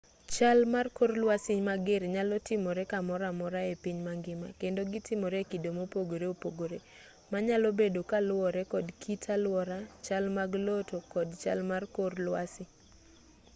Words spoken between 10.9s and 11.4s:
to kod